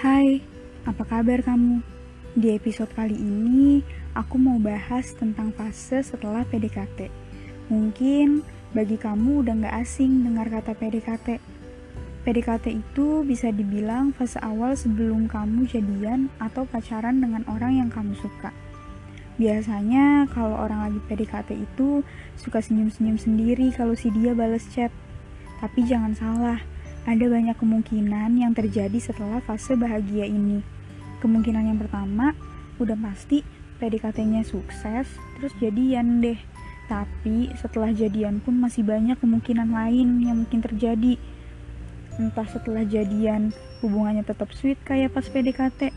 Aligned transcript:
Hai, 0.00 0.40
apa 0.88 1.04
kabar 1.04 1.44
kamu? 1.44 1.84
Di 2.32 2.56
episode 2.56 2.88
kali 2.96 3.20
ini, 3.20 3.84
aku 4.16 4.40
mau 4.40 4.56
bahas 4.56 5.12
tentang 5.12 5.52
fase 5.52 6.00
setelah 6.00 6.40
PDKT. 6.48 7.12
Mungkin 7.68 8.40
bagi 8.72 8.96
kamu 8.96 9.44
udah 9.44 9.52
gak 9.60 9.76
asing 9.84 10.24
dengar 10.24 10.48
kata 10.48 10.72
PDKT. 10.72 11.36
PDKT 12.24 12.80
itu 12.80 13.28
bisa 13.28 13.52
dibilang 13.52 14.16
fase 14.16 14.40
awal 14.40 14.72
sebelum 14.72 15.28
kamu 15.28 15.68
jadian 15.68 16.32
atau 16.40 16.64
pacaran 16.64 17.20
dengan 17.20 17.44
orang 17.44 17.84
yang 17.84 17.92
kamu 17.92 18.16
suka. 18.24 18.56
Biasanya 19.36 20.32
kalau 20.32 20.64
orang 20.64 20.88
lagi 20.88 21.00
PDKT 21.12 21.60
itu 21.60 22.00
suka 22.40 22.64
senyum-senyum 22.64 23.20
sendiri 23.20 23.68
kalau 23.76 23.92
si 23.92 24.08
dia 24.16 24.32
bales 24.32 24.64
chat. 24.72 24.88
Tapi 25.60 25.84
jangan 25.84 26.16
salah, 26.16 26.64
ada 27.08 27.24
banyak 27.24 27.56
kemungkinan 27.56 28.36
yang 28.36 28.52
terjadi 28.52 28.96
setelah 29.00 29.40
fase 29.40 29.72
bahagia 29.76 30.28
ini. 30.28 30.60
Kemungkinan 31.24 31.72
yang 31.72 31.78
pertama, 31.80 32.36
udah 32.80 32.96
pasti 33.00 33.40
PDKT-nya 33.80 34.44
sukses, 34.44 35.08
terus 35.36 35.52
jadian 35.60 36.20
deh. 36.20 36.36
Tapi 36.88 37.54
setelah 37.56 37.94
jadian 37.94 38.42
pun 38.44 38.58
masih 38.58 38.84
banyak 38.84 39.16
kemungkinan 39.20 39.72
lain 39.72 40.20
yang 40.20 40.44
mungkin 40.44 40.60
terjadi. 40.60 41.16
Entah 42.20 42.48
setelah 42.50 42.84
jadian 42.84 43.54
hubungannya 43.80 44.26
tetap 44.26 44.52
sweet 44.52 44.76
kayak 44.84 45.16
pas 45.16 45.24
PDKT, 45.24 45.94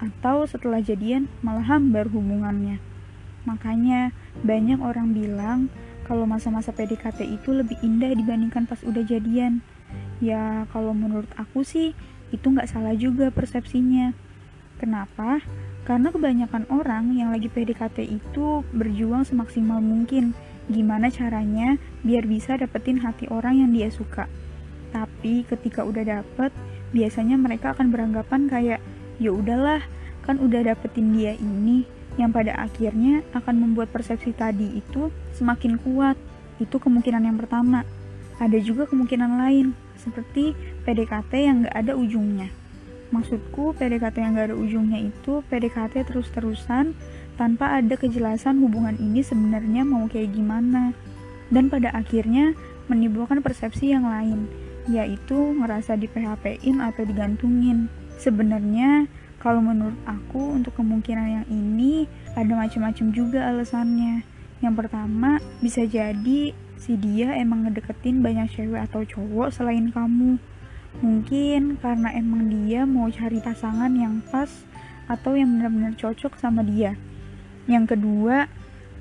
atau 0.00 0.44
setelah 0.48 0.80
jadian 0.80 1.28
malah 1.40 1.64
hambar 1.64 2.08
hubungannya. 2.08 2.80
Makanya 3.44 4.12
banyak 4.40 4.80
orang 4.80 5.12
bilang 5.12 5.68
kalau 6.04 6.24
masa-masa 6.24 6.70
PDKT 6.70 7.26
itu 7.26 7.50
lebih 7.52 7.76
indah 7.82 8.12
dibandingkan 8.14 8.64
pas 8.64 8.80
udah 8.86 9.02
jadian. 9.02 9.60
Ya 10.20 10.64
kalau 10.72 10.96
menurut 10.96 11.28
aku 11.36 11.60
sih 11.60 11.92
itu 12.32 12.46
nggak 12.48 12.70
salah 12.70 12.96
juga 12.96 13.28
persepsinya. 13.30 14.16
Kenapa? 14.76 15.40
Karena 15.86 16.10
kebanyakan 16.10 16.66
orang 16.68 17.14
yang 17.14 17.30
lagi 17.30 17.46
PDKT 17.46 18.04
itu 18.04 18.66
berjuang 18.74 19.22
semaksimal 19.22 19.78
mungkin. 19.78 20.34
Gimana 20.66 21.08
caranya 21.14 21.78
biar 22.02 22.26
bisa 22.26 22.58
dapetin 22.58 22.98
hati 23.00 23.30
orang 23.30 23.62
yang 23.62 23.70
dia 23.70 23.88
suka. 23.88 24.26
Tapi 24.90 25.46
ketika 25.46 25.86
udah 25.86 26.02
dapet, 26.02 26.50
biasanya 26.90 27.38
mereka 27.38 27.70
akan 27.70 27.94
beranggapan 27.94 28.50
kayak, 28.50 28.80
ya 29.22 29.30
udahlah, 29.30 29.78
kan 30.26 30.42
udah 30.42 30.74
dapetin 30.74 31.14
dia 31.14 31.38
ini, 31.38 31.86
yang 32.18 32.34
pada 32.34 32.58
akhirnya 32.58 33.22
akan 33.30 33.62
membuat 33.62 33.94
persepsi 33.94 34.34
tadi 34.34 34.82
itu 34.82 35.14
semakin 35.38 35.78
kuat. 35.78 36.18
Itu 36.58 36.82
kemungkinan 36.82 37.22
yang 37.30 37.38
pertama. 37.38 37.86
Ada 38.42 38.58
juga 38.58 38.90
kemungkinan 38.90 39.38
lain, 39.38 39.72
seperti 39.98 40.52
PDKT 40.84 41.32
yang 41.36 41.56
gak 41.66 41.76
ada 41.76 41.92
ujungnya. 41.96 42.48
Maksudku, 43.14 43.76
PDKT 43.78 44.16
yang 44.18 44.32
gak 44.34 44.52
ada 44.52 44.56
ujungnya 44.58 44.98
itu 44.98 45.42
PDKT 45.46 46.10
terus-terusan 46.10 46.96
tanpa 47.36 47.78
ada 47.78 47.94
kejelasan 47.94 48.58
hubungan 48.64 48.96
ini 48.98 49.20
sebenarnya 49.22 49.86
mau 49.86 50.08
kayak 50.10 50.34
gimana. 50.34 50.96
Dan 51.46 51.70
pada 51.70 51.94
akhirnya 51.94 52.58
menimbulkan 52.90 53.38
persepsi 53.38 53.94
yang 53.94 54.06
lain, 54.06 54.50
yaitu 54.90 55.34
ngerasa 55.34 55.94
di 55.94 56.10
PHP-in 56.10 56.82
atau 56.82 57.06
digantungin. 57.06 57.86
Sebenarnya, 58.18 59.06
kalau 59.38 59.62
menurut 59.62 59.98
aku 60.08 60.58
untuk 60.58 60.74
kemungkinan 60.74 61.26
yang 61.42 61.46
ini 61.46 62.10
ada 62.34 62.50
macam-macam 62.58 63.06
juga 63.14 63.46
alasannya. 63.46 64.26
Yang 64.58 64.74
pertama, 64.74 65.38
bisa 65.62 65.86
jadi 65.86 66.50
si 66.76 66.94
dia 66.96 67.32
emang 67.36 67.66
ngedeketin 67.66 68.20
banyak 68.20 68.52
cewek 68.52 68.80
atau 68.86 69.02
cowok 69.02 69.52
selain 69.52 69.90
kamu. 69.90 70.38
Mungkin 71.04 71.76
karena 71.80 72.08
emang 72.16 72.48
dia 72.48 72.88
mau 72.88 73.08
cari 73.12 73.40
pasangan 73.40 73.92
yang 73.92 74.24
pas 74.32 74.48
atau 75.06 75.36
yang 75.36 75.56
benar-benar 75.56 75.92
cocok 75.96 76.40
sama 76.40 76.64
dia. 76.64 76.96
Yang 77.68 77.96
kedua, 77.96 78.48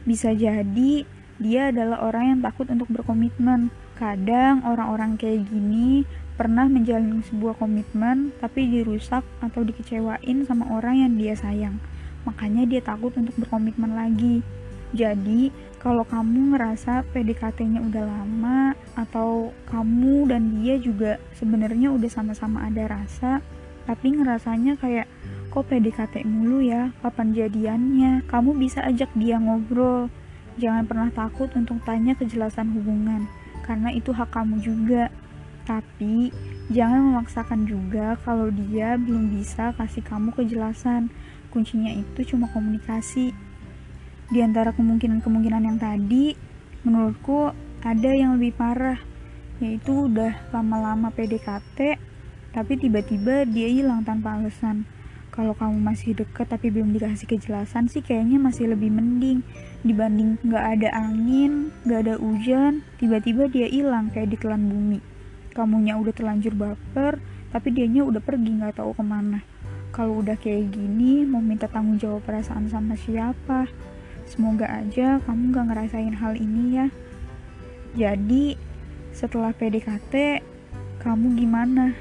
bisa 0.03 0.34
jadi 0.35 1.06
dia 1.35 1.62
adalah 1.72 2.03
orang 2.03 2.35
yang 2.35 2.40
takut 2.44 2.68
untuk 2.72 2.88
berkomitmen. 2.91 3.72
Kadang 3.96 4.64
orang-orang 4.68 5.16
kayak 5.16 5.47
gini 5.47 6.03
pernah 6.35 6.68
menjalin 6.68 7.24
sebuah 7.24 7.56
komitmen 7.56 8.35
tapi 8.44 8.68
dirusak 8.68 9.24
atau 9.40 9.64
dikecewain 9.64 10.44
sama 10.44 10.68
orang 10.68 11.08
yang 11.08 11.14
dia 11.16 11.34
sayang. 11.35 11.80
Makanya 12.28 12.68
dia 12.68 12.81
takut 12.84 13.16
untuk 13.16 13.35
berkomitmen 13.40 13.96
lagi. 13.96 14.44
Jadi, 14.95 15.51
kalau 15.83 16.07
kamu 16.07 16.56
ngerasa 16.56 17.03
PDKT-nya 17.11 17.83
udah 17.83 18.03
lama 18.07 18.73
atau 18.95 19.51
kamu 19.67 20.31
dan 20.31 20.56
dia 20.57 20.79
juga 20.79 21.19
sebenarnya 21.35 21.91
udah 21.91 22.09
sama-sama 22.09 22.63
ada 22.66 22.89
rasa, 22.89 23.44
tapi 23.84 24.16
ngerasanya 24.16 24.79
kayak 24.79 25.05
kok 25.51 25.67
PDKT 25.67 26.25
mulu 26.25 26.63
ya, 26.63 26.95
kapan 27.03 27.35
jadiannya? 27.35 28.25
Kamu 28.25 28.55
bisa 28.57 28.81
ajak 28.88 29.11
dia 29.19 29.38
ngobrol. 29.38 30.09
Jangan 30.55 30.88
pernah 30.88 31.11
takut 31.11 31.51
untuk 31.53 31.78
tanya 31.84 32.16
kejelasan 32.16 32.72
hubungan, 32.72 33.28
karena 33.67 33.91
itu 33.91 34.16
hak 34.16 34.31
kamu 34.31 34.63
juga. 34.63 35.11
Tapi 35.69 36.31
jangan 36.73 37.13
memaksakan 37.13 37.67
juga 37.67 38.16
kalau 38.23 38.47
dia 38.50 38.95
belum 38.95 39.38
bisa 39.38 39.75
kasih 39.75 40.01
kamu 40.01 40.31
kejelasan. 40.34 41.11
Kuncinya 41.53 41.91
itu 41.91 42.35
cuma 42.35 42.47
komunikasi 42.51 43.31
di 44.34 44.41
antara 44.41 44.74
kemungkinan-kemungkinan 44.74 45.63
yang 45.69 45.78
tadi, 45.78 46.34
menurutku 46.81 47.53
ada 47.86 48.09
yang 48.09 48.41
lebih 48.41 48.58
parah, 48.58 48.97
yaitu 49.62 50.09
udah 50.09 50.50
lama-lama 50.50 51.13
PDKT, 51.13 52.02
tapi 52.50 52.74
tiba-tiba 52.81 53.46
dia 53.46 53.69
hilang 53.69 54.02
tanpa 54.02 54.40
alasan. 54.40 54.90
Kalau 55.35 55.52
kamu 55.52 55.84
masih 55.84 56.16
deket 56.16 56.47
tapi 56.47 56.72
belum 56.72 56.96
dikasih 56.96 57.28
kejelasan 57.28 57.91
sih 57.91 58.00
kayaknya 58.00 58.40
masih 58.40 58.72
lebih 58.72 58.88
mending 58.88 59.44
dibanding 59.84 60.40
nggak 60.47 60.66
ada 60.80 60.90
angin, 60.96 61.75
nggak 61.84 62.00
ada 62.08 62.16
hujan, 62.16 62.88
tiba-tiba 62.97 63.52
dia 63.52 63.68
hilang 63.68 64.09
kayak 64.16 64.31
ditelan 64.31 64.66
bumi. 64.66 65.03
Kamunya 65.52 66.00
udah 66.00 66.16
terlanjur 66.16 66.56
baper, 66.56 67.19
tapi 67.52 67.75
dianya 67.75 68.08
udah 68.08 68.24
pergi 68.24 68.64
nggak 68.64 68.80
tahu 68.80 68.96
ke 68.96 69.03
mana. 69.03 69.44
Kalau 69.91 70.24
udah 70.24 70.40
kayak 70.40 70.72
gini, 70.72 71.28
mau 71.28 71.44
minta 71.44 71.68
tanggung 71.68 72.00
jawab 72.00 72.24
perasaan 72.24 72.72
sama 72.72 72.96
siapa? 72.96 73.68
Semoga 74.25 74.66
aja 74.68 75.22
kamu 75.24 75.53
gak 75.53 75.66
ngerasain 75.72 76.16
hal 76.18 76.34
ini 76.36 76.81
ya. 76.81 76.88
Jadi, 77.96 78.59
setelah 79.16 79.56
PDKT, 79.56 80.44
kamu 81.00 81.40
gimana? 81.40 81.96